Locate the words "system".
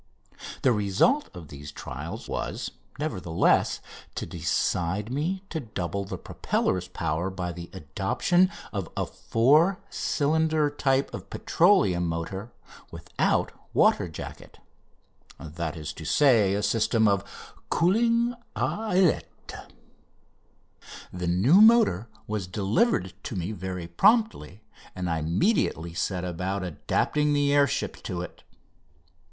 16.63-17.07